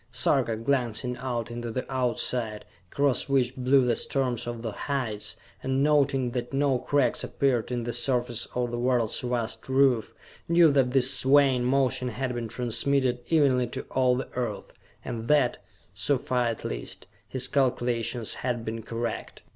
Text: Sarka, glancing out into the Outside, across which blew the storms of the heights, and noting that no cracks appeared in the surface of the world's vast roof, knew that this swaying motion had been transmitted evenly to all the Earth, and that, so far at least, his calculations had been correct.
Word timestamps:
Sarka, 0.11 0.55
glancing 0.57 1.15
out 1.17 1.51
into 1.51 1.69
the 1.69 1.85
Outside, 1.87 2.65
across 2.91 3.29
which 3.29 3.55
blew 3.55 3.85
the 3.85 3.95
storms 3.95 4.47
of 4.47 4.63
the 4.63 4.71
heights, 4.71 5.35
and 5.61 5.83
noting 5.83 6.31
that 6.31 6.53
no 6.53 6.79
cracks 6.79 7.23
appeared 7.23 7.71
in 7.71 7.83
the 7.83 7.93
surface 7.93 8.47
of 8.55 8.71
the 8.71 8.79
world's 8.79 9.19
vast 9.19 9.69
roof, 9.69 10.15
knew 10.49 10.71
that 10.71 10.89
this 10.89 11.13
swaying 11.13 11.65
motion 11.65 12.07
had 12.07 12.33
been 12.33 12.47
transmitted 12.47 13.19
evenly 13.31 13.67
to 13.67 13.83
all 13.91 14.15
the 14.15 14.29
Earth, 14.33 14.73
and 15.05 15.27
that, 15.27 15.59
so 15.93 16.17
far 16.17 16.47
at 16.47 16.65
least, 16.65 17.05
his 17.27 17.47
calculations 17.47 18.33
had 18.41 18.65
been 18.65 18.81
correct. 18.81 19.43